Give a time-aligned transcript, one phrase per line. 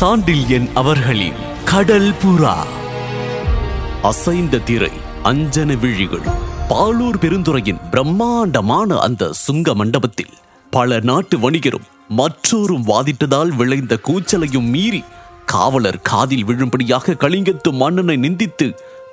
[0.00, 2.54] சாண்டில்யன் அவர்களின் கடல் புறா.
[4.02, 4.90] அசைந்த திரை
[5.22, 6.28] அஞ்சன விழிகள்
[6.68, 10.34] பாலூர் பெருந்துறையின் பிரம்மாண்டமான அந்த சுங்க மண்டபத்தில்
[10.70, 15.02] பல நாட்டு வணிகரும் மற்றோரும் வாதிட்டதால் விளைந்த கூச்சலையும் மீறி
[15.46, 18.66] காவலர் காதில் விழும்படியாக கலிங்கத்து மன்னனை நிந்தித்து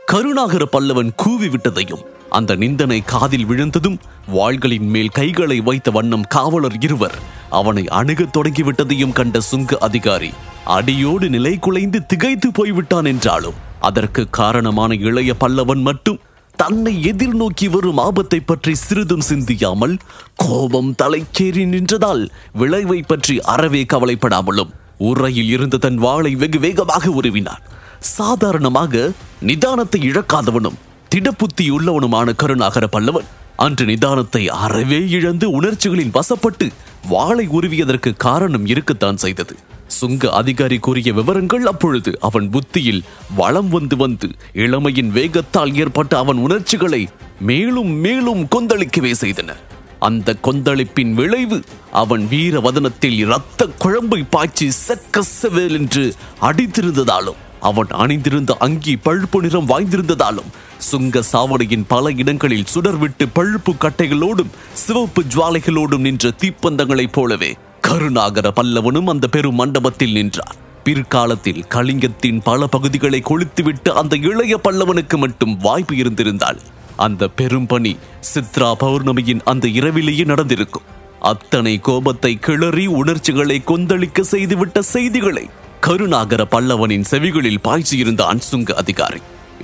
[0.07, 3.97] கருணாகர பல்லவன் கூவி விட்டதையும் அந்த நிந்தனை காதில் விழுந்ததும்
[4.31, 7.17] வாள்களின் மேல் கைகளை வைத்த வண்ணம் காவலர் இருவர்
[7.49, 10.31] அவனை அணுகத் தொடங்கிவிட்டதையும் கண்ட சுங்க அதிகாரி
[10.65, 16.19] அடியோடு நிலை குலைந்து திகைத்து போய்விட்டான் என்றாலும் அதற்கு காரணமான இளைய பல்லவன் மட்டும்
[16.55, 19.95] தன்னை எதிர்நோக்கி வரும் ஆபத்தை பற்றி சிறிதும் சிந்தியாமல்
[20.35, 27.65] கோபம் தலைக்கேறி நின்றதால் விளைவை பற்றி அறவே கவலைப்படாமலும் உரையில் இருந்த தன் வாளை வெகு வேகமாக உருவினான்.
[27.99, 29.11] சாதாரணமாக
[29.45, 30.79] நிதானத்தை இழக்காதவனும்
[31.15, 33.27] திடப்புத்தி உள்ளவனுமான கருணாகர பல்லவன்.
[33.55, 36.67] அன்று நிதானத்தை அறவே இழந்து உணர்ச்சிகளில் வசப்பட்டு
[37.09, 39.55] வாளை உருவியதற்கு காரணம் இருக்கத்தான் செய்தது.
[39.87, 43.03] சுங்க அதிகாரி கூறிய விவரங்கள் அப்பொழுது அவன் புத்தியில்
[43.35, 47.07] வளம் வந்து வந்து இளமையின் வேகத்தால் ஏற்பட்ட அவன் உணர்ச்சிகளை
[47.39, 49.55] மேலும் மேலும் கொந்தளிக்கவே செய்தன.
[49.99, 51.61] அந்த கொந்தளிப்பின் விளைவு
[51.91, 59.67] அவன் வீர வதனத்தில் இரத்த குழம்பை பாய்ச்சி செக்க செவேல் என்று அடித்திருந்ததாலும் அவன் அணிந்திருந்த அங்கி பழுப்பு நிறம்
[59.67, 69.07] வாய்ந்திருந்ததாலும் சுங்க சாவடியின் பல இடங்களில் சுடர்விட்டு பழுப்பு கட்டைகளோடும் சிவப்பு ஜுவாலைகளோடும் நின்ற தீப்பந்தங்களைப் போலவே கருணாகர பல்லவனும்
[69.07, 76.59] அந்த பெரும் மண்டபத்தில் நின்றார் பிற்காலத்தில் கலிங்கத்தின் பல பகுதிகளை கொளுத்துவிட்டு அந்த இளைய பல்லவனுக்கு மட்டும் வாய்ப்பு இருந்திருந்தால்
[76.95, 77.97] அந்த பெரும் பணி
[78.33, 80.83] சித்ரா பௌர்ணமியின் அந்த இரவிலேயே நடந்திருக்கும்.
[81.19, 85.49] அத்தனை கோபத்தை கிளறி உணர்ச்சிகளை கொந்தளிக்க செய்துவிட்ட செய்திகளை
[85.87, 89.19] கருணாகர பல்லவனின் செவிகளில் பாய்ச்சியிருந்தான் சுங்க அதிகாரி.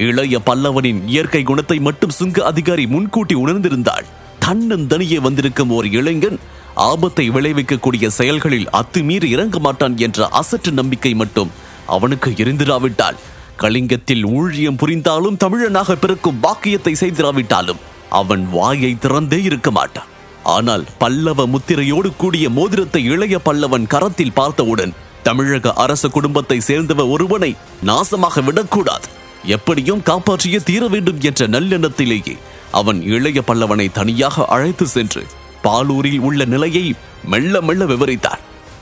[0.05, 4.05] இளைய பல்லவனின் இயற்கை குணத்தை மட்டும் சுங்க அதிகாரி முன்கூட்டி உணர்ந்திருந்தாள்.
[4.45, 6.39] தன்னந்தனியே வந்திருக்கும் ஒரு இளைஞன்
[6.87, 11.53] ஆபத்தை விளைவிக்கக்கூடிய செயல்களில் அத்துமீறி இறங்க மாட்டான் என்ற அசற்று நம்பிக்கை மட்டும்
[11.87, 13.21] அவனுக்கு இருந்திராவிட்டால்
[13.57, 17.83] கலிங்கத்தில் ஊழியம் புரிந்தாலும் தமிழனாக பிறக்கும் பாக்கியத்தை செய்திராவிட்டாலும்
[18.21, 20.11] அவன் வாயை திறந்தே இருக்க மாட்டான்.
[20.43, 27.51] ஆனால் பல்லவ முத்திரையோடு கூடிய மோதிரத்தை இளைய பல்லவன் கரத்தில் பார்த்தவுடன் தமிழக அரச குடும்பத்தை சேர்ந்தவ ஒருவனை
[27.89, 29.07] நாசமாக விடக்கூடாது.
[29.55, 32.35] எப்படியும் காப்பாற்றிய தீர வேண்டும் என்ற நல்லெண்ணத்திலேயே
[32.79, 35.23] அவன் இளைய பல்லவனை தனியாக அழைத்து சென்று
[35.63, 36.85] பாலூரில் உள்ள நிலையை
[37.31, 38.41] மெல்ல மெல்ல விவரித்தார்.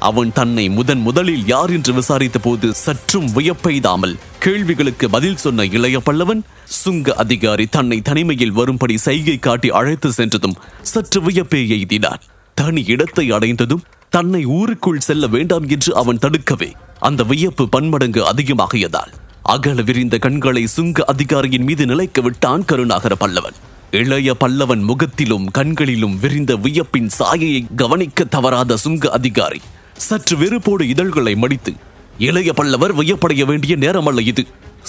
[0.10, 6.42] அவன் தன்னை முதன் முதலில் யார் என்று விசாரித்த போது சற்றும் வியப்பெய்தாமல் கேள்விகளுக்கு பதில் சொன்ன இளைய பல்லவன்
[6.82, 10.58] சுங்க அதிகாரி தன்னை தனிமையில் வரும்படி சைகை காட்டி அழைத்து சென்றதும்
[10.92, 12.24] சற்று வியப்பே எய்தினார்
[12.58, 16.68] தனி இடத்தை அடைந்ததும் தன்னை ஊருக்குள் செல்ல வேண்டாம் என்று அவன் தடுக்கவே
[17.00, 19.12] அந்த வியப்பு பன்மடங்கு அதிகமாகியதால்
[19.44, 23.58] அகல விரிந்த கண்களை சுங்க அதிகாரியின் மீது நிலைக்க விட்டான் கருணாகர பல்லவன்.
[23.92, 29.62] இளைய பல்லவன் முகத்திலும் கண்களிலும் விரிந்த வியப்பின் சாயையை கவனிக்க தவறாத சுங்க அதிகாரி
[30.08, 31.74] சற்று வெறுப்போடு இதழ்களை மடித்து
[32.18, 34.46] இளைய பல்லவர் வியப்படைய வேண்டிய நேரமல்ல இது.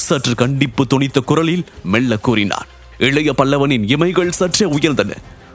[0.08, 2.68] சற்று கண்டிப்பு துணித்த குரலில் மெல்ல கூறினார்
[2.98, 5.12] இளைய பல்லவனின் இமைகள் சற்றே உயர்ந்தன.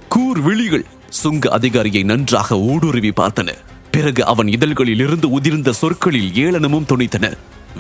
[0.10, 3.54] கூர் விழிகள் சுங்க அதிகாரியை நன்றாக ஊடுருவி பார்த்தன.
[3.92, 7.38] பிறகு அவன் இதழ்களில் இருந்து உதிர்ந்த சொற்களில் ஏளனமும் துணித்தன.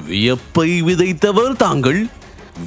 [0.07, 2.07] வியப்பை விதைத்தவர் தாங்கள்?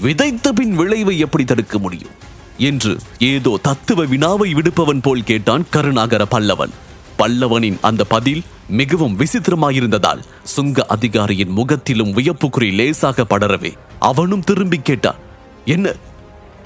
[0.00, 2.10] விதைத்த பின் விளைவை எப்படி தடுக்க முடியும்?
[2.59, 6.71] என்று ஏதோ தத்துவ வினாவை விடுப்பவன் போல் கேட்டான் கருணாகர பல்லவன்.
[7.19, 15.16] பல்லவனின் அந்த பதில் மிகவும் விசித்திரமாயிருந்ததால் சுங்க அதிகாரியின் முகத்திலும் வியப்புக்குறி லேசாக படரவே அவனும் திரும்பி கேட்டான்.
[15.65, 15.94] என்ன?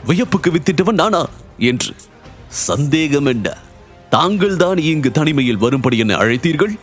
[0.07, 1.29] வியப்புக்கு வித்திட்டவன் நானா?
[1.59, 1.95] என்று.
[2.49, 3.57] சந்தேகம் என்ன
[4.15, 6.75] தாங்கள் தான் இங்கு தனிமையில் வரும்படி என அழைத்தீர்கள்?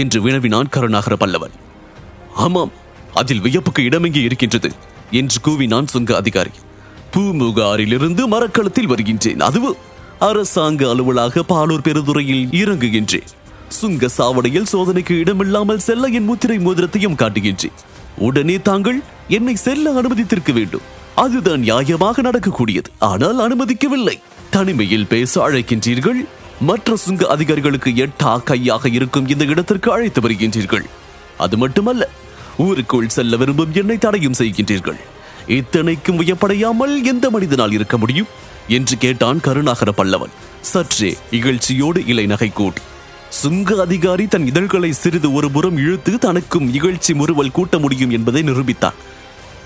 [0.00, 1.54] என்று வினவினான் கருணாகர பல்லவன்.
[2.44, 2.72] ஆமாம்
[3.20, 4.70] அதில் வியப்புக்கு இடமெங்கே இருக்கின்றது
[5.20, 6.52] என்று கூவினான் சுங்க அதிகாரி.
[7.12, 9.80] பூமுகாரிலிருந்து மரக்களத்தில் வருகின்றேன் அதுவும்
[10.28, 13.28] அரசாங்க அலுவலாக பாலூர் பெருதுறையில் இறங்குகின்றேன்.
[13.80, 17.76] சுங்க சாவடியில் சோதனைக்கு இடமில்லாமல் செல்ல என் முத்திரை மோதிரத்தையும் காட்டுகின்றேன்.
[18.28, 18.98] உடனே தாங்கள்
[19.28, 20.86] என்னை செல்ல அனுமதித்திருக்க வேண்டும்.
[21.24, 24.16] அதுதான் நியாயமாக நடக்கக்கூடியது ஆனால் அனுமதிக்கவில்லை.
[24.50, 26.20] தனிமையில் பேச அழைக்கின்றீர்கள்?
[26.60, 30.84] மற்ற சுங்க அதிகாரிகளுக்கு எட்டா கையாக இருக்கும் இந்த இடத்திற்கு அழைத்து வருகின்றீர்கள்.
[31.38, 32.08] அது மட்டுமல்ல
[32.58, 34.96] ஊருக்குள் செல்ல விரும்பும் என்னை தடையும் செய்கின்றீர்கள்.
[35.46, 38.26] இத்தனைக்கும் வியப்படையாமல் எந்த மனிதனால் இருக்க முடியும்?
[38.68, 40.30] என்று கேட்டான் கருணாகர பல்லவன்.
[40.60, 42.80] சற்றே இகழ்ச்சியோடு இலை நகை கூட்டி
[43.28, 48.94] சுங்க அதிகாரி தன் இதழ்களை சிறிது ஒரு புறம் இழுத்து தனக்கும் இகழ்ச்சி முறுவல் கூட்ட முடியும் என்பதை நிரூபித்தான்.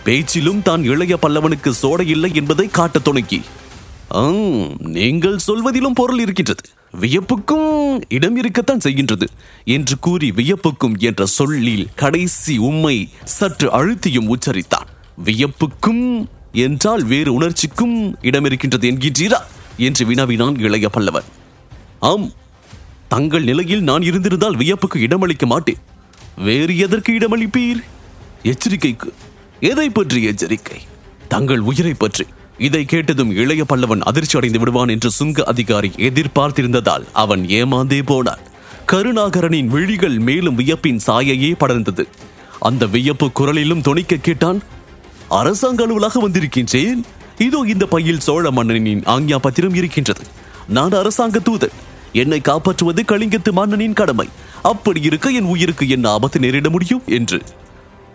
[0.05, 3.43] பேச்சிலும் தான் இளைய பல்லவனுக்கு சோட இல்லை என்பதை காட்டத் தொடங்கி.
[4.09, 6.63] ஆம், நீங்கள் சொல்வதிலும் பொருள் இருக்கின்றது.
[6.95, 9.27] வியப்புக்கும் இடம் இருக்கத்தான் செய்கின்றது
[9.65, 14.89] என்று கூறி வியப்புக்கும் என்ற சொல்லில் கடைசி உம்மை சற்று அழுத்தியும் உச்சரித்தான்.
[15.25, 19.41] வியப்புக்கும் என்றால் வேறு உணர்ச்சிக்கும் இடம் இருக்கின்றது என்கின்றீரா
[19.77, 21.29] என்று வினாவினான் இளைய பல்லவன்.
[22.01, 22.33] ஆம்
[23.09, 25.81] தங்கள் நிலையில் நான் இருந்திருந்தால் வியப்புக்கு இடமளிக்க மாட்டேன்.
[26.37, 27.81] வேறு எதற்கு இடமளிப்பீர்?
[28.43, 29.13] எச்சரிக்கைக்கு
[29.61, 30.81] எதை பற்றி எச்சரிக்கை?
[31.29, 32.27] தங்கள் உயிரை பற்றி.
[32.61, 38.39] இதை கேட்டதும் இளைய பல்லவன் அதிர்ச்சி அடைந்து விடுவான் என்று சுங்க அதிகாரி எதிர்பார்த்திருந்ததால் அவன் ஏமாந்தே போனான்.
[38.87, 42.07] கருணாகரனின் விழிகள் மேலும் வியப்பின் சாயையே படர்ந்தது.
[42.61, 44.63] அந்த வியப்பு குரலிலும் துணிக்க கேட்டான்
[45.29, 47.03] அரசாங்க அலுவலாக வந்திருக்கின்றேன்.
[47.39, 50.23] இதோ இந்த பையில் சோழ மன்னனின் ஆஞ்ஞா பத்திரம் இருக்கின்றது.
[50.69, 51.73] நான் அரசாங்க தூதன்.
[52.13, 54.29] என்னை காப்பாற்றுவது கலிங்கத்து மன்னனின் கடமை.
[54.63, 57.03] அப்படி இருக்க என் உயிருக்கு என்ன ஆபத்து நேரிட முடியும்?
[57.07, 57.43] என்று.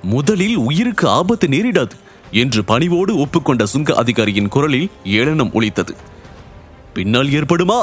[0.04, 2.04] முதலில் உயிருக்கு ஆபத்து நேரிடாது.
[2.32, 5.96] என்று பணிவோடு ஒப்புக்கொண்ட சுங்க அதிகாரியின் குரலில் ஏளனம் ஒலித்தது.
[6.94, 7.80] பின்னால் ஏற்படுமா?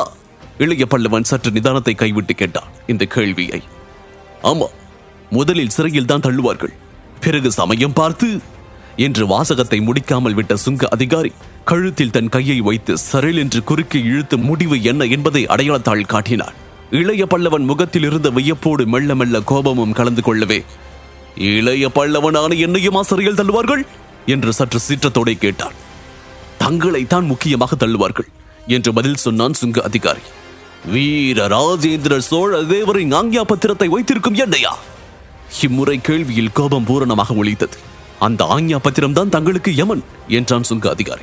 [0.59, 3.63] இளைய பல்லவன் சற்று நிதானத்தை கைவிட்டு கேட்டான் இந்த கேள்வியை.
[4.43, 4.69] ஆமா
[5.31, 6.75] முதலில் சிறையில் தான் தள்ளுவார்கள்.
[7.21, 8.41] பிறகு சமயம் பார்த்து
[8.97, 11.33] என்று வாசகத்தை முடிக்காமல் விட்ட சுங்க அதிகாரி
[11.65, 16.57] கழுத்தில் தன் கையை வைத்து சரள் என்று குறுக்கி இழுத்து முடிவு என்ன என்பதை அடையாளத்தாள் காட்டினார்
[16.91, 20.65] இளைய பல்லவன் முகத்தில் இருந்த வியப்போடு மெல்ல மெல்ல கோபமும் கலந்து கொள்ளவே
[21.35, 23.85] இளைய பல்லவனான என்னையுமா சிறையில் தள்ளுவார்கள்?
[24.27, 25.75] என்று சற்று சீற்றத்தோടെ கேட்டார்
[26.59, 28.29] தங்களைத்தான் முக்கியமாக தள்ளுவார்கள்
[28.67, 30.21] என்று பதில் சொன்னான் சுங்க அதிகாரி.
[30.87, 34.79] வீர ராஜேந்திர சோழ தேவரின் ஆங்கியா பத்திரத்தை வைத்திருக்கும் என்னையா?
[35.61, 37.79] இம்முறை கேள்வியில் கோபம் பூரணமாக ஒழித்தது
[38.19, 41.23] அந்த ஆங்கியா பத்திரம் தான் தங்களுக்கு யமன் என்றான் சுங்க அதிகாரி.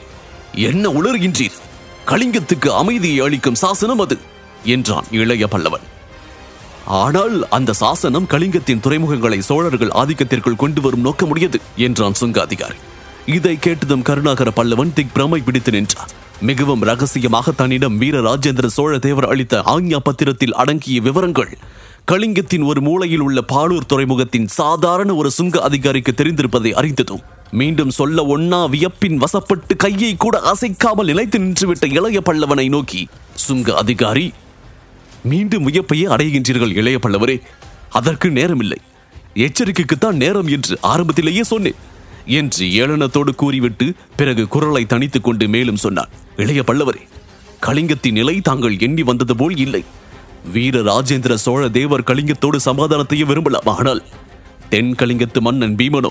[0.53, 1.57] என்ன உளறுகின்றீர்?
[2.05, 4.17] கலிங்கத்துக்கு அமைதியை அளிக்கும் சாசனம் அது
[4.63, 5.81] என்றான் இளைய பல்லவன்.
[6.85, 12.75] ஆனால் அந்த சாசனம் கலிங்கத்தின் துறைமுகங்களை சோழர்கள் ஆதிக்கத்திற்குள் கொண்டு வரும் நோக்கமுடையது என்றான் சுங்க அதிகாரி
[13.25, 16.09] இதை கேட்டதும் கருணாகர பல்லவன் திக் பிரமை பிடித்து நின்றார்
[16.41, 21.57] மிகவும் ரகசியமாக தன்னிடம் வீர ராஜேந்திர சோழ தேவர் அளித்த ஆஞ்ஞா பத்திரத்தில் அடங்கிய விவரங்கள்.
[22.05, 27.21] கலிங்கத்தின் ஒரு மூலையில் உள்ள பாலூர் துறைமுகத்தின் சாதாரண ஒரு சுங்க அதிகாரிக்கு தெரிந்திருப்பதை அறிந்ததும்
[27.51, 34.33] மீண்டும் சொல்ல ஒன்னா வியப்பின் வசப்பட்டு கையை கூட அசைக்காமல் நிலைத்து நின்றுவிட்ட இளைய பல்லவனை நோக்கி சுங்க அதிகாரி
[35.23, 37.41] மீண்டும் வியப்பையே அடைகின்றீர்கள் இளைய பல்லவரே.
[37.89, 38.77] அதற்கு நேரமில்லை.
[39.35, 41.79] எச்சரிக்கைக்குத்தான் நேரம் என்று ஆரம்பத்திலேயே சொன்னேன்.
[42.25, 47.03] என்று ஏளனத்தோடு கூறிவிட்டு பிறகு குரலை தனித்துக் கொண்டு மேலும் சொன்னார் இளைய பல்லவரே
[47.59, 49.83] கலிங்கத்தின் நிலை தாங்கள் எண்ணி வந்தது போல் இல்லை.
[50.51, 53.65] வீர ராஜேந்திர சோழ தேவர் கலிங்கத்தோடு சமாதானத்தையே விரும்பலாம்.
[53.65, 54.03] ஆனால்
[54.69, 56.09] தென் கலிங்கத்து மன்னன் பீமனோ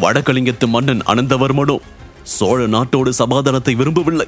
[0.00, 1.76] வடகலிங்கத்து மன்னன் அனந்தவர்மனோ
[2.22, 4.26] சோழ நாட்டோடு சமாதானத்தை விரும்பவில்லை.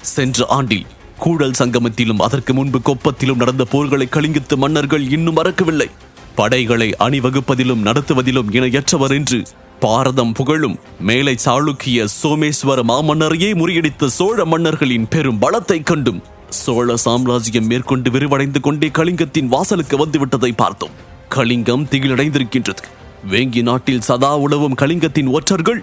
[0.00, 0.86] சென்ற ஆண்டில்
[1.24, 5.86] கூடல் சங்கமத்திலும் அதற்கு முன்பு கொப்பத்திலும் நடந்த போர்களை கலிங்கத்து மன்னர்கள் இன்னும் மறக்கவில்லை.
[6.34, 9.38] படைகளை அணிவகுப்பதிலும் நடத்துவதிலும் இணையற்றவர் என்று
[9.80, 18.10] பாரதம் புகழும் மேலை சாளுக்கிய சோமேஸ்வர மாமன்னரையே முறியடித்த சோழ மன்னர்களின் பெரும் பலத்தை கண்டும் சோழ சாம்ராஜ்யம் மேற்கொண்டு
[18.10, 20.96] விரிவடைந்து கொண்டே கலிங்கத்தின் வாசலுக்கு வந்துவிட்டதை பார்த்தோம்.
[21.28, 22.82] கலிங்கம் திகிலடைந்திருக்கின்றது.
[23.30, 25.80] வேங்கி நாட்டில் சதா உழவும் கலிங்கத்தின் ஒற்றர்கள்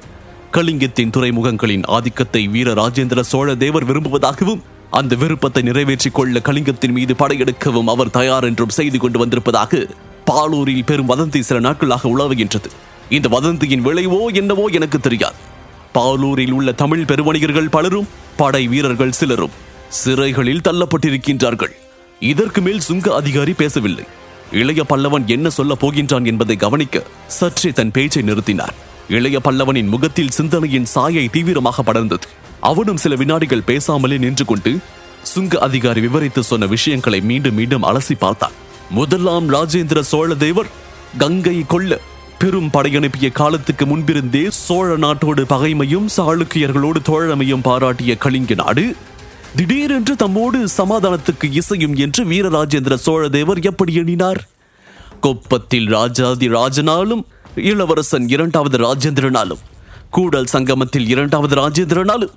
[0.51, 4.61] கலிங்கத்தின் துறைமுகங்களின் ஆதிக்கத்தை வீர ராஜேந்திர சோழ தேவர் விரும்புவதாகவும்
[4.91, 9.87] அந்த விருப்பத்தை நிறைவேற்றிக் கொள்ள கலிங்கத்தின் மீது படையெடுக்கவும் அவர் தயார் என்றும் செய்து கொண்டு வந்திருப்பதாக
[10.25, 12.69] பாலூரில் பெரும் வதந்தி சில நாட்களாக உலவுகின்றது.
[13.09, 15.39] இந்த வதந்தியின் விளைவோ என்னவோ எனக்கு தெரியாது.
[15.93, 19.55] பாலூரில் உள்ள தமிழ் பெருவணிகர்கள் பலரும் படை வீரர்கள் சிலரும்
[19.87, 21.73] சிறைகளில் தள்ளப்பட்டிருக்கின்றார்கள்.
[22.19, 24.05] இதற்கு மேல் சுங்க அதிகாரி பேசவில்லை.
[24.51, 28.77] இளைய பல்லவன் என்ன சொல்ல போகின்றான் என்பதை கவனிக்க சற்றே தன் பேச்சை நிறுத்தினார்.
[29.09, 32.27] இளைய பல்லவனின் முகத்தில் சிந்தனையின் சாயை தீவிரமாக படர்ந்தது.
[32.61, 34.77] அவனும் சில வினாடிகள் பேசாமலே நின்று கொண்டு
[35.21, 38.51] சுங்க அதிகாரி விவரித்து சொன்ன விஷயங்களை மீண்டும் மீண்டும் அலசி பார்த்தான்.
[38.89, 40.65] முதலாம் ராஜேந்திர சோழ தேவர்
[41.17, 41.99] கங்கை கொள்ள
[42.39, 48.95] பெரும் படையனுப்பிய காலத்துக்கு முன்பிருந்தே சோழ நாட்டோடு பகைமையும் சாளுக்கியர்களோடு தோழமையும் பாராட்டிய கலிங்க நாடு
[49.55, 54.47] திடீரென்று தம்மோடு சமாதானத்துக்கு இசையும் என்று வீரராஜேந்திர சோழ தேவர் எப்படி எண்ணினார்?
[55.21, 59.59] கொப்பத்தில் ராஜாதி ராஜனாலும் இளவரசன் இரண்டாவது ராஜேந்திரனாலும்
[60.09, 62.31] கூடல் சங்கமத்தில் இரண்டாவது ராஜேந்திரனாலும்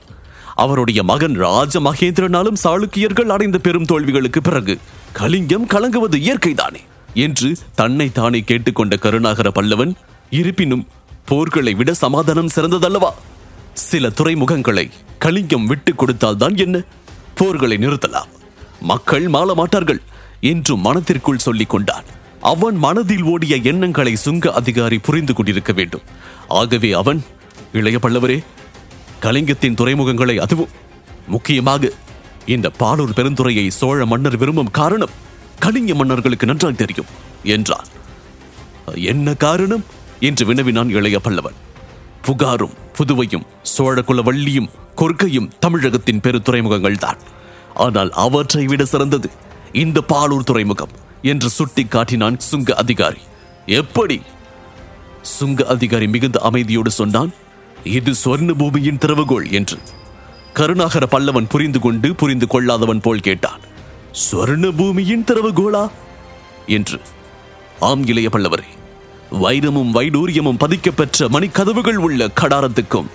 [0.55, 4.79] அவருடைய மகன் ராஜ மகேந்திரனாலும் சாளுக்கியர்கள் அடைந்த பெரும் தோல்விகளுக்கு பிறகு
[5.13, 6.81] கலிங்கம் கலங்குவது இயற்கைதானே
[7.15, 9.95] என்று தன்னை தானே கேட்டுக்கொண்ட கருணாகர பல்லவன்
[10.31, 10.87] இருப்பினும்
[11.27, 13.11] போர்களை விட சமாதானம் சிறந்ததல்லவா?
[13.73, 16.83] சில துறைமுகங்களை கலிங்கம் விட்டு கொடுத்தால்தான் என்ன?
[17.35, 18.31] போர்களை நிறுத்தலாம்.
[18.81, 20.01] மக்கள் மாள மாட்டார்கள்
[20.41, 22.05] என்று மனத்திற்குள் சொல்லிக் கொண்டான்.
[22.41, 26.03] அவன் மனதில் ஓடிய எண்ணங்களை சுங்க அதிகாரி புரிந்து கொண்டிருக்க வேண்டும்.
[26.49, 27.25] ஆகவே அவன்
[27.73, 28.43] இளைய பல்லவரே
[29.25, 30.69] கலிங்கத்தின் துறைமுகங்களை அதுவும்.
[31.27, 31.93] முக்கியமாக
[32.47, 35.15] இந்த பாலூர் பெருந்துறையை சோழ மன்னர் விரும்பும் காரணம்
[35.59, 37.13] கலிங்க மன்னர்களுக்கு நன்றாக தெரியும்
[37.43, 37.87] என்றான்.
[38.95, 39.85] என்ன காரணம்?
[40.21, 41.57] என்று வினவினான் இளைய பல்லவன்.
[42.27, 43.47] புகாரும் புதுவையும்
[43.79, 47.19] சோழகுல வள்ளியும் கொர்க்கையும் தமிழகத்தின் பெரு துறைமுகங்கள் தான்.
[47.75, 49.31] ஆனால் அவற்றை விட சிறந்தது
[49.73, 50.91] இந்த பாலூர் துறைமுகம்
[51.23, 53.19] என்று சுட்டி காட்டினான் சுங்க அதிகாரி.
[53.67, 54.23] எப்படி?
[55.23, 57.33] சுங்க அதிகாரி மிகுந்த அமைதியோடு சொன்னான்
[57.85, 59.79] இது சொர்ண பூமியின் திறவுகோள் என்று
[60.53, 63.61] கருணாகர பல்லவன் புரிந்து கொண்டு புரிந்து கொள்ளாதவன் போல் கேட்டான்.
[64.33, 65.91] சொர்ண பூமியின் திறவுகோளா?
[66.67, 67.01] என்று.
[67.81, 68.65] ஆம் இளைய பல்லவரே.
[69.33, 73.07] வைரமும் வைடூரியமும் பதிக்கப்பெற்ற மணிக்கதவுகள் உள்ள கடாரத்துக்கும்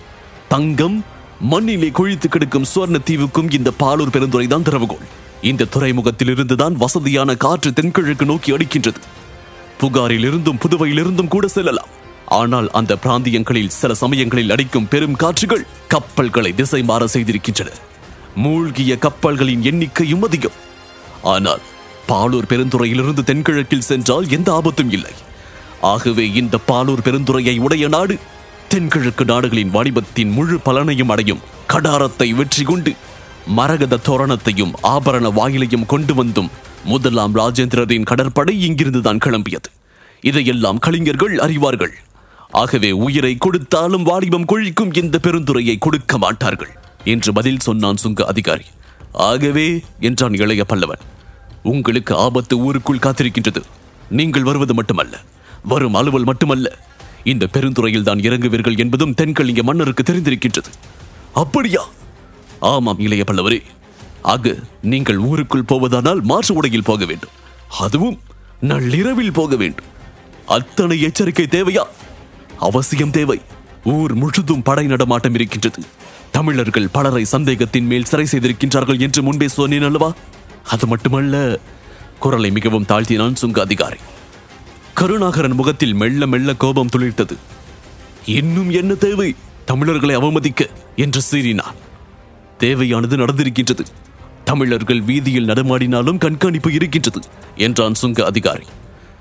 [0.48, 1.06] தங்கம்
[1.40, 5.08] மண்ணிலே குழித்து கிடக்கும் சுவர்ண தீவுக்கும் இந்த பாலூர் பெருந்துறை தான் திறவுகோள்.
[5.42, 9.02] இந்த துறைமுகத்தில் இருந்துதான் வசதியான காற்று தென்கிழக்கு நோக்கி அடிக்கின்றது.
[9.78, 11.98] புகாரில் இருந்தும் புதுவையிலிருந்தும் கூட செல்லலாம்.
[12.30, 17.70] ஆனால் அந்த பிராந்தியங்களில் சில சமயங்களில் அடிக்கும் பெரும் காற்றுகள் கப்பல்களை திசை மாற செய்திருக்கின்றன.
[18.36, 20.58] மூழ்கிய கப்பல்களின் எண்ணிக்கையும் அதிகம்.
[21.24, 21.62] ஆனால்
[22.08, 25.14] பாலூர் பெருந்துறையிலிருந்து தென்கிழக்கில் சென்றால் எந்த ஆபத்தும் இல்லை.
[25.82, 28.18] ஆகவே இந்த பாலூர் பெருந்துறையை உடைய நாடு
[28.68, 32.92] தென்கிழக்கு நாடுகளின் வாணிபத்தின் முழு பலனையும் அடையும் கடாரத்தை வெற்றி கொண்டு
[33.48, 36.50] மரகத தோரணத்தையும் ஆபரண வாயிலையும் கொண்டு வந்தும்
[36.84, 39.70] முதலாம் ராஜேந்திரரின் கடற்படை இங்கிருந்துதான் கிளம்பியது.
[40.22, 41.96] இதையெல்லாம் கலைஞர்கள் அறிவார்கள்.
[42.52, 46.70] ஆகவே உயிரை கொடுத்தாலும் வாலிபம் கொழிக்கும் இந்த பெருந்துறையை கொடுக்க மாட்டார்கள்.
[47.04, 48.66] என்று பதில் சொன்னான் சுங்க அதிகாரி.
[49.14, 51.04] ஆகவே என்றான் இளைய பல்லவன்
[51.64, 53.62] உங்களுக்கு ஆபத்து ஊருக்குள் காத்திருக்கின்றது.
[54.10, 55.20] நீங்கள் வருவது மட்டுமல்ல.
[55.64, 56.78] வரும் அலுவல் மட்டுமல்ல.
[57.24, 60.72] இந்த பெருந்துறையில் தான் இறங்குவீர்கள் என்பதும் தென்கலிங்க மன்னருக்கு தெரிந்திருக்கின்றது.
[61.34, 61.86] அப்படியா?
[62.60, 63.62] ஆமாம் இளைய பல்லவரே.
[64.22, 67.30] ஆக நீங்கள் ஊருக்குள் போவதானால் மாற்று உடையில் போக வேண்டும்.
[67.80, 68.20] அதுவும்
[68.60, 69.86] நள்ளிரவில் போக வேண்டும்.
[70.46, 71.84] அத்தனை எச்சரிக்கை தேவையா?
[72.60, 73.42] அவசியம் தேவை.
[73.84, 75.82] ஊர் முழுதும் படை நடமாட்டம் இருக்கின்றது.
[76.32, 80.14] தமிழர்கள் பலரை சந்தேகத்தின் மேல் சிறை செய்திருக்கின்றார்கள் என்று முன்பே சொன்னேன் அல்லவா?
[80.70, 81.60] அது மட்டுமல்ல
[82.20, 83.98] குரலை மிகவும் தாழ்த்தினான் சுங்க அதிகாரி.
[84.94, 87.38] கருணாகரன் முகத்தில் மெல்ல மெல்ல கோபம் துளிர்த்தது.
[88.26, 89.36] இன்னும் என்ன தேவை?
[89.66, 91.78] தமிழர்களை அவமதிக்க என்று சீறினார்
[92.58, 93.86] தேவையானது நடந்திருக்கின்றது.
[94.44, 97.22] தமிழர்கள் வீதியில் நடமாடினாலும் கண்காணிப்பு இருக்கின்றது
[97.56, 98.64] என்றான் சுங்க அதிகாரி.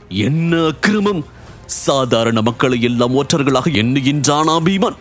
[0.08, 1.24] என்ன அக்கிரமம்?
[1.68, 4.96] சாதாரண மக்களை எல்லாம் ஒற்றர்களாக எண்ணுகின்றானா பீமன்?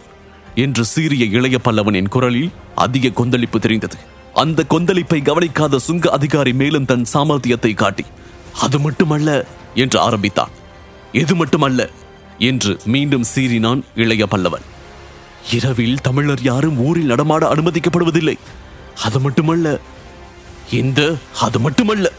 [0.56, 3.98] என்று சீரிய இளைய பல்லவனின் குரலில் அதிக கொந்தளிப்பு தெரிந்தது.
[4.34, 8.04] அந்த கொந்தளிப்பை கவனிக்காத சுங்க அதிகாரி மேலும் தன் சாமர்த்தியத்தை காட்டி
[8.62, 10.50] அது மட்டுமல்ல என்று ஆரம்பித்தான்.
[11.12, 11.90] எது மட்டுமல்ல
[12.38, 14.66] என்று மீண்டும் சீறினான் இளைய பல்லவன்.
[15.52, 18.38] இரவில் தமிழர் யாரும் ஊரில் நடமாட அனுமதிக்கப்படுவதில்லை.
[19.04, 19.80] அது மட்டுமல்ல
[20.72, 22.12] இந்த அது மட்டுமல்ல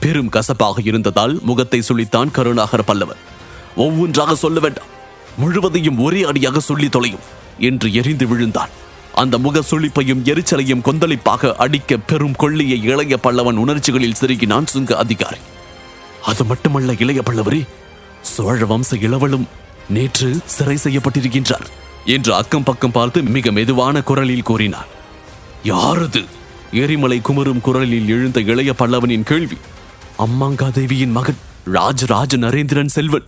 [0.00, 3.22] பெரும் கசப்பாக இருந்ததால் முகத்தை சுழித்தான் கருணாகர பல்லவன்.
[3.76, 4.86] ஒவ்வொன்றாக சொல்ல வேண்டாம்.
[5.36, 7.34] முழுவதையும் ஒரே அடியாக சொல்லி தொலையும்.
[7.58, 8.68] என்று எரிந்து விழுந்தான்.
[9.14, 15.36] அந்த முக சுழிப்பையும் எரிச்சலையும் கொந்தளிப்பாக அடிக்க பெரும் கொள்ளியை இளைய பல்லவன் உணர்ச்சிகளில் செருகினான் சுங்க அதிகாரி.
[16.24, 17.66] அது மட்டுமல்ல இளைய பல்லவரே
[18.20, 19.46] சோழ வம்ச இளவலும்
[19.88, 21.66] நேற்று சிறை செய்யப்பட்டிருக்கின்றார்
[22.04, 24.86] என்று அக்கம் பக்கம் பார்த்து மிக மெதுவான குரலில் கூறினார்.
[25.64, 26.24] யாரது?
[26.72, 29.56] எரிமலை குமரும் குரலில் எழுந்த இளைய பல்லவனின் கேள்வி.
[30.18, 33.24] அம்மாங்கா தேவியின் மகன் ராஜராஜ நரேந்திரன் செல்வன்.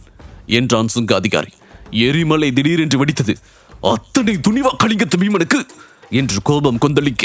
[0.48, 1.52] என்றான் சுங்க அதிகாரி.
[1.90, 3.34] எரிமலை திடீரென்று வெடித்தது.
[3.82, 5.66] அத்தனை துணிவா கலிங்கத்து பீமனுக்கு!
[6.10, 7.24] என்று கோபம் கொந்தளிக்க.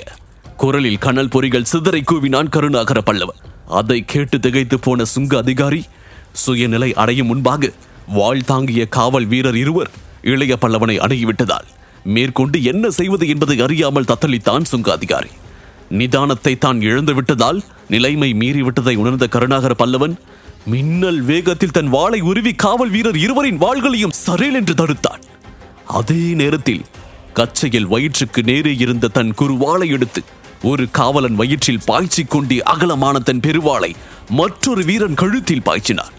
[0.58, 3.42] குரலில் கனல் பொறிகள் சிதறை கூவினான் கருணாகர பல்லவன்.
[3.66, 5.84] அதை கேட்டு திகைத்து போன சுங்க அதிகாரி
[6.46, 7.72] சுயநிலை அடையும் முன்பாக
[8.08, 9.90] வாழ் தாங்கிய காவல் வீரர் இருவர்
[10.22, 11.68] இளைய பல்லவனை அணுகிவிட்டதால்
[12.04, 15.30] மேற்கொண்டு என்ன செய்வது என்பதை அறியாமல் தத்தளித்தான் சுங்க அதிகாரி.
[15.92, 20.16] நிதானத்தை தான் இழந்து விட்டதால் நிலைமை மீறிவிட்டதை உணர்ந்த கருணாகர பல்லவன்
[20.66, 25.24] மின்னல் வேகத்தில் தன் வாளை உருவி காவல் வீரர் இருவரின் வாள்களையும் சரேல் என்று தடுத்தான்.
[25.86, 26.86] அதே நேரத்தில்
[27.34, 30.24] கச்சையில் வயிற்றுக்கு நேரே இருந்த தன் குருவாளை எடுத்து
[30.64, 33.94] ஒரு காவலன் வயிற்றில் பாய்ச்சிக் கொண்டே அகலமான தன் பெருவாளை
[34.30, 36.14] மற்றொரு வீரன் கழுத்தில் பாய்ச்சினான்.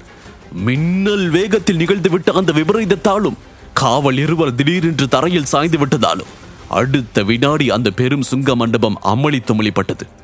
[0.52, 3.40] மின்னல் வேகத்தில் நிகழ்ந்துவிட்ட அந்த விபரீதத்தாலும்
[3.74, 6.32] காவல் இருவர் திடீரென்று தரையில் சாய்ந்து விட்டதாலும்
[6.68, 10.22] அடுத்த வினாடி அந்த பெரும் சுங்க மண்டபம் அமளி துமளிப்பட்டது.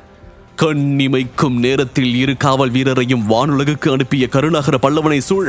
[0.57, 5.47] கண்ணிமைக்கும் நேரத்தில் இரு காவல் வீரரையும் வானுலகுக்கு அனுப்பிய கருணாகர பல்லவனை சூழ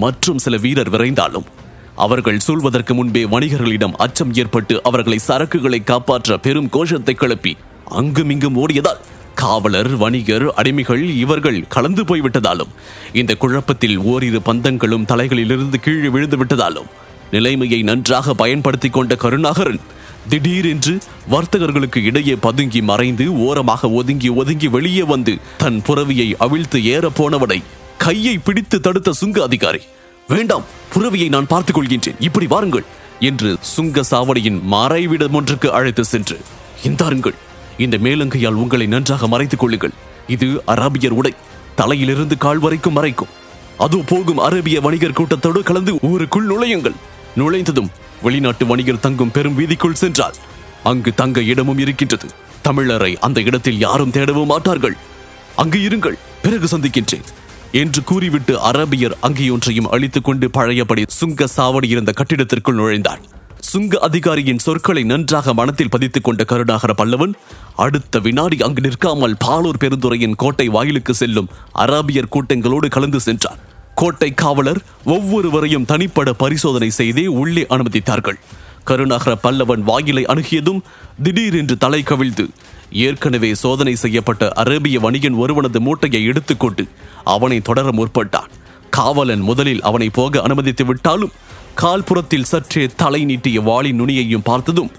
[0.00, 1.46] மற்றும் சில வீரர் விரைந்தாலும்
[1.96, 7.52] அவர்கள் சூழ்வதற்கு முன்பே வணிகர்களிடம் அச்சம் ஏற்பட்டு அவர்களை சரக்குகளை காப்பாற்ற பெரும் கோஷத்தை கிளப்பி
[7.92, 9.02] அங்குமிங்கும் ஓடியதால்
[9.34, 12.72] காவலர் வணிகர் அடிமைகள் இவர்கள் கலந்து போய்விட்டதாலும்
[13.12, 16.88] இந்த குழப்பத்தில் ஓரிரு பந்தங்களும் தலைகளிலிருந்து கீழே விழுந்து விட்டதாலும்
[17.30, 19.82] நிலைமையை நன்றாக பயன்படுத்திக் கொண்ட கருணாகரன்
[20.28, 20.98] திடீரென்று
[21.30, 27.62] வர்த்தகர்களுக்கு இடையே பதுங்கி மறைந்து ஓரமாக ஒதுங்கி ஒதுங்கி வெளியே வந்து தன் புறவியை அவிழ்த்து ஏற போனவனை
[27.98, 29.80] கையை பிடித்து தடுத்த சுங்க அதிகாரி.
[30.28, 32.14] வேண்டாம் புறவியை நான் பார்த்துக் கொள்கின்றேன்.
[32.18, 32.84] இப்படி வாருங்கள்
[33.20, 36.40] என்று சுங்க சாவடியின் மறைவிடம் ஒன்றுக்கு அழைத்து சென்று
[36.84, 37.34] இந்தாருங்கள்
[37.78, 39.92] இந்த மேலங்கையால் உங்களை நன்றாக மறைத்துக் கொள்ளுங்கள்.
[40.26, 41.34] இது அராபியர் உடை.
[41.74, 43.32] தலையிலிருந்து கால் வரைக்கும் மறைக்கும்.
[43.78, 46.94] அது போகும் அரேபிய வணிகர் கூட்டத்தோடு கலந்து ஊருக்குள் நுழையுங்கள்.
[47.36, 47.90] நுழைந்ததும்
[48.22, 50.34] வெளிநாட்டு வணிகர் தங்கும் பெரும் வீதிக்குள் சென்றால்
[50.84, 52.28] அங்கு தங்க இடமும் இருக்கின்றது.
[52.64, 54.96] தமிழரை அந்த இடத்தில் யாரும் தேடவும் மாட்டார்கள்.
[55.56, 57.26] அங்கு இருங்கள் பிறகு சந்திக்கின்றேன்
[57.72, 63.20] என்று கூறிவிட்டு அரபியர் அங்கேயொன்றையும் அழித்துக் கொண்டு பழையபடி சுங்க சாவடி இருந்த கட்டிடத்திற்குள் நுழைந்தார்.
[63.60, 67.34] சுங்க அதிகாரியின் சொற்களை நன்றாக மனத்தில் பதித்துக் கொண்ட கருணாகர பல்லவன்
[67.76, 73.58] அடுத்த வினாடி அங்கு நிற்காமல் பாலூர் பெருந்துறையின் கோட்டை வாயிலுக்கு செல்லும் அராபியர் கூட்டங்களோடு கலந்து சென்றார்
[73.98, 78.38] கோட்டை காவலர் ஒவ்வொருவரையும் தனிப்பட பரிசோதனை செய்தே உள்ளே அனுமதித்தார்கள்.
[78.84, 80.82] கருணாகர பல்லவன் வாயிலை அணுகியதும்
[81.22, 82.44] திடீரென்று தலை கவிழ்ந்து
[82.90, 86.84] ஏற்கனவே சோதனை செய்யப்பட்ட அரேபிய வணிகன் ஒருவனது மூட்டையை எடுத்துக்கொண்டு
[87.24, 88.52] அவனை தொடர முற்பட்டான்.
[88.90, 91.34] காவலன் முதலில் அவனை போக அனுமதித்து விட்டாலும்
[91.74, 94.90] கால்புறத்தில் சற்றே தலை நீட்டிய வாளின் நுனியையும் பார்த்ததும்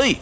[0.00, 0.16] ஏய்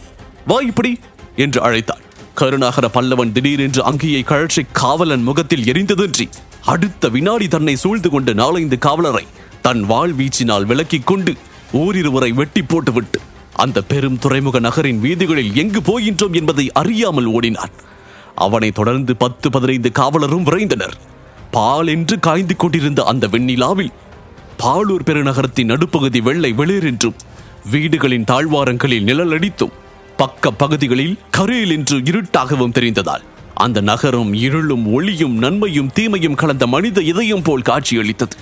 [0.45, 0.91] வா இப்படி!
[1.35, 2.03] என்று அழைத்தான்.
[2.33, 6.25] கருணாகர பல்லவன் திடீரென்று அங்கியை கழற்றி காவலன் முகத்தில் எரிந்ததின்றி
[6.71, 9.25] அடுத்த வினாடி தன்னை சூழ்ந்து கொண்டு நாலைந்து காவலரை
[9.61, 11.33] தன் வாழ்வீச்சினால் விலக்கிக் கொண்டு
[11.73, 13.19] ஓரிருவரை வெட்டி போட்டுவிட்டு
[13.53, 17.75] அந்த பெரும் துறைமுக நகரின் வீதிகளில் எங்கு போகின்றோம் என்பதை அறியாமல் ஓடினான்.
[18.35, 20.95] அவனை தொடர்ந்து பத்து பதினைந்து காவலரும் விரைந்தனர்.
[21.51, 23.93] பால் என்று காய்ந்து கொண்டிருந்த அந்த வெண்ணிலாவில்
[24.63, 27.17] பாலூர் பெருநகரத்தின் நடுப்பகுதி வெள்ளை வெளிரென்றும்
[27.71, 29.75] வீடுகளின் தாழ்வாரங்களில் நிழலடித்தும்
[30.17, 33.25] பக்க பகுதிகளில் கரையில் என்று இருட்டாகவும் தெரிந்ததால்
[33.57, 38.35] அந்த நகரம் இருளும் ஒளியும் நன்மையும் தீமையும் கலந்த மனித இதயம் போல் காட்சியளித்தது.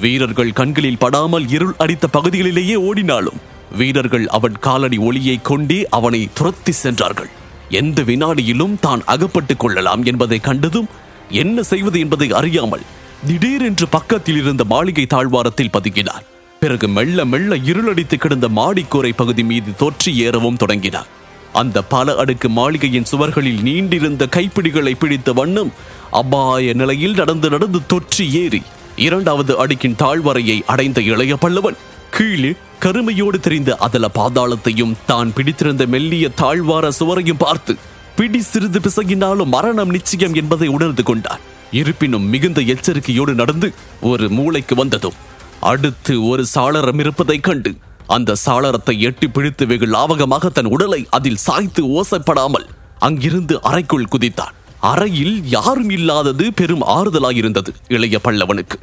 [0.00, 3.40] வீரர்கள் கண்களில் படாமல் இருள் அடித்த பகுதிகளிலேயே ஓடினாலும்
[3.76, 7.30] வீரர்கள் அவன் காலடி ஒளியை கொண்டே அவனை துரத்தி சென்றார்கள்.
[7.70, 10.88] எந்த வினாடியிலும் தான் அகப்பட்டுக் கொள்ளலாம் என்பதை கண்டதும்
[11.28, 12.84] என்ன செய்வது என்பதை அறியாமல்
[13.26, 16.24] திடீரென்று பக்கத்தில் இருந்த மாளிகை தாழ்வாரத்தில் பதுங்கினார்
[16.60, 21.10] பிறகு மெல்ல மெல்ல இருளடித்து கிடந்த மாடிக்கூரை பகுதி மீது தொற்றி ஏறவும் தொடங்கினார்
[21.56, 25.72] அந்த பல அடுக்கு மாளிகையின் சுவர்களில் நீண்டிருந்த கைப்பிடிகளை பிடித்த வண்ணம்
[26.14, 28.60] அபாய நிலையில் நடந்து நடந்து தொற்றி ஏறி
[28.98, 31.78] இரண்டாவது அடுக்கின் தாழ்வரையை அடைந்த இளைய பல்லவன்
[32.10, 37.74] கீழே கருமையோடு தெரிந்த அதல பாதாளத்தையும் தான் பிடித்திருந்த மெல்லிய தாழ்வார சுவரையும் பார்த்து
[38.16, 43.68] பிடி சிறிது பிசகினாலும் மரணம் நிச்சயம் என்பதை உணர்ந்து கொண்டார் இருப்பினும் மிகுந்த எச்சரிக்கையோடு நடந்து
[44.02, 45.18] ஒரு மூளைக்கு வந்ததும்
[45.64, 47.70] அடுத்து ஒரு சாளரம் இருப்பதைக் கண்டு
[48.06, 52.66] அந்த சாளரத்தை எட்டி பிழித்து வெகு லாவகமாக தன் உடலை அதில் சாய்த்து ஓசைப்படாமல்
[52.98, 54.54] அங்கிருந்து அறைக்குள் குதித்தான்.
[54.80, 58.78] அறையில் யாரும் இல்லாதது பெரும் ஆறுதலாயிருந்தது இளைய பல்லவனுக்கு.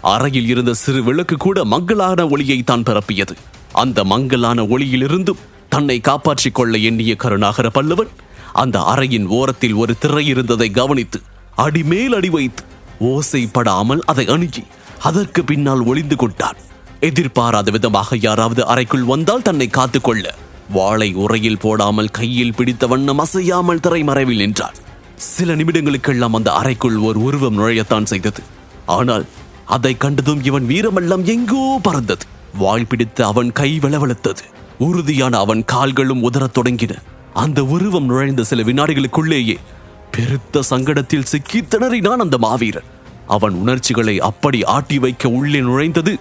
[0.00, 3.34] அறையில் இருந்த சிறு விளக்கு கூட மங்களான ஒளியை தான் பரப்பியது.
[3.72, 8.12] அந்த மங்கலான ஒளியிலிருந்தும் தன்னை காப்பாற்றிக் கொள்ள எண்ணிய கருணாகர பல்லவன்
[8.52, 11.18] அந்த அறையின் ஓரத்தில் ஒரு திரை இருந்ததை கவனித்து
[11.54, 12.62] அடிமேல் அடி வைத்து
[13.00, 14.62] ஓசைப்படாமல் அதை அணுகி
[14.98, 16.56] அதற்கு பின்னால் ஒளிந்து கொண்டான்.
[17.08, 20.26] எதிர்பாராத விதமாக யாராவது அறைக்குள் வந்தால் தன்னை காத்துக்கொள்ள.
[20.68, 24.78] வாளை உரையில் போடாமல் கையில் பிடித்த வண்ணம் அசையாமல் திரைமறைவில் நின்றாள்.
[25.32, 28.42] சில நிமிடங்களுக்கெல்லாம் அந்த அறைக்குள் ஒரு உருவம் நுழையத்தான் செய்தது.
[28.96, 29.26] ஆனால்
[29.66, 32.24] அதை கண்டதும் இவன் வீரமெல்லாம் எங்கோ பறந்தது.
[32.58, 34.44] வாள் பிடித்து அவன் கை விளவெழுத்தது
[34.78, 36.92] உறுதியான அவன் கால்களும் உதறத் தொடங்கின.
[37.34, 39.56] அந்த உருவம் நுழைந்த சில வினாடிகளுக்குள்ளேயே
[40.14, 42.90] பெருத்த சங்கடத்தில் சிக்கி திணறினான் அந்த மாவீரன்.
[43.26, 46.12] அவன் உணர்ச்சிகளை அப்படி ஆட்டி வைக்க உள்ளே நுழைந்தது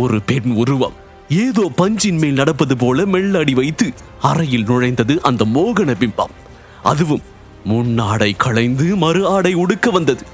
[0.00, 0.96] ஒரு பெண் உருவம்.
[1.28, 3.86] ஏதோ பஞ்சின் மேல் நடப்பது போல மெல்ல அடி வைத்து
[4.22, 6.34] அறையில் நுழைந்தது அந்த மோகன பிம்பம்.
[6.82, 7.26] அதுவும்
[7.68, 10.24] முன்னாடை களைந்து மறு ஆடை உடுக்க வந்தது.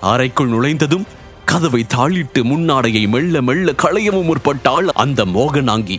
[0.00, 1.06] அறைக்குள் நுழைந்ததும்
[1.44, 5.98] கதவை தாளிட்டு முன்னாடையை மெல்ல மெல்ல களையவும் முற்பட்டாள் அந்த மோகனாங்கி.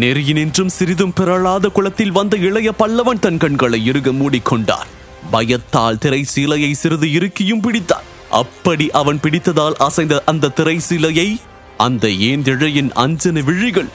[0.00, 4.88] நெறியினின்றும் சிறிதும் பிறழாத குளத்தில் வந்த இளைய பல்லவன் தன் கண்களை இறுக மூடிக்கொண்டார்.
[5.30, 11.28] பயத்தால் திரை சீலையை சிறிது இறுக்கியும் பிடித்தார் அப்படி அவன் பிடித்ததால் அசைந்த அந்த திரை சீலையை
[11.76, 13.88] அந்த ஏந்திழையின் அஞ்சன விழிகள்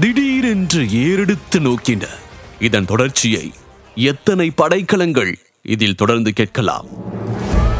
[0.00, 2.06] திடீரென்று ஏறெடுத்து நோக்கின.
[2.60, 3.52] இதன் தொடர்ச்சியை
[3.94, 6.86] எத்தனை படைக்கலங்கள் இதில் தொடர்ந்து கேட்கலாம்.